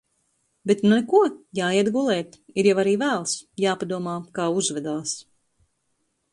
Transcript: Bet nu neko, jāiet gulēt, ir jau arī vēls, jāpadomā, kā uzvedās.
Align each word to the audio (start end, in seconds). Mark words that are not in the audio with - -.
Bet 0.69 0.79
nu 0.85 0.89
neko, 0.99 1.19
jāiet 1.59 1.91
gulēt, 1.99 2.39
ir 2.63 2.71
jau 2.71 2.75
arī 2.85 2.95
vēls, 3.03 3.37
jāpadomā, 3.67 4.17
kā 4.41 4.51
uzvedās. 4.63 5.17